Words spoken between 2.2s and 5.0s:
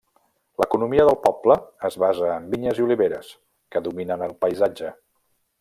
en vinyes i oliveres, que dominen el paisatge.